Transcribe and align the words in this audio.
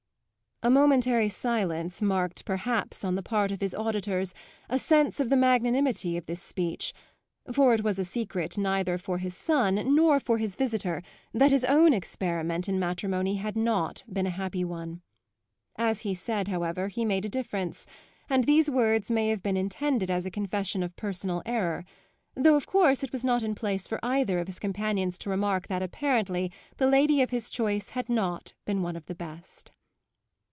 A 0.63 0.69
momentary 0.69 1.27
silence 1.27 2.03
marked 2.03 2.45
perhaps 2.45 3.03
on 3.03 3.15
the 3.15 3.23
part 3.23 3.49
of 3.49 3.61
his 3.61 3.73
auditors 3.73 4.31
a 4.69 4.77
sense 4.77 5.19
of 5.19 5.31
the 5.31 5.35
magnanimity 5.35 6.17
of 6.17 6.27
this 6.27 6.39
speech, 6.39 6.93
for 7.51 7.73
it 7.73 7.83
was 7.83 7.97
a 7.97 8.05
secret 8.05 8.59
neither 8.59 8.99
for 8.99 9.17
his 9.17 9.35
son 9.35 9.95
nor 9.95 10.19
for 10.19 10.37
his 10.37 10.55
visitor 10.55 11.01
that 11.33 11.49
his 11.49 11.65
own 11.65 11.93
experiment 11.93 12.69
in 12.69 12.77
matrimony 12.79 13.37
had 13.37 13.55
not 13.57 14.03
been 14.07 14.27
a 14.27 14.37
happy 14.37 14.63
one. 14.63 15.01
As 15.77 16.01
he 16.01 16.13
said, 16.13 16.47
however, 16.47 16.89
he 16.89 17.05
made 17.05 17.25
a 17.25 17.29
difference; 17.29 17.87
and 18.29 18.43
these 18.43 18.69
words 18.69 19.09
may 19.09 19.29
have 19.29 19.41
been 19.41 19.57
intended 19.57 20.11
as 20.11 20.27
a 20.27 20.29
confession 20.29 20.83
of 20.83 20.95
personal 20.95 21.41
error; 21.43 21.83
though 22.35 22.55
of 22.55 22.67
course 22.67 23.01
it 23.01 23.11
was 23.11 23.23
not 23.23 23.41
in 23.41 23.55
place 23.55 23.87
for 23.87 23.99
either 24.03 24.37
of 24.37 24.45
his 24.45 24.59
companions 24.59 25.17
to 25.17 25.29
remark 25.31 25.67
that 25.69 25.81
apparently 25.81 26.51
the 26.77 26.85
lady 26.85 27.23
of 27.23 27.31
his 27.31 27.49
choice 27.49 27.89
had 27.89 28.07
not 28.09 28.53
been 28.65 28.83
one 28.83 28.95
of 28.95 29.07
the 29.07 29.15
best. 29.15 29.71